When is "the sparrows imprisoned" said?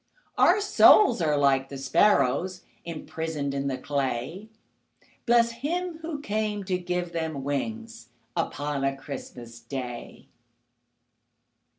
1.69-3.53